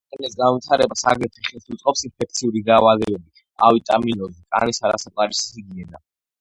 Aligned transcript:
აკნეს 0.15 0.37
განვითარებას 0.37 1.03
აგრეთვე 1.11 1.43
ხელს 1.49 1.69
უწყობს 1.75 2.03
ინფექციური 2.09 2.65
დაავადებები, 2.71 3.45
ავიტამინოზი, 3.69 4.45
კანის 4.59 4.85
არასაკმარისი 4.91 5.49
ჰიგიენა. 5.57 6.07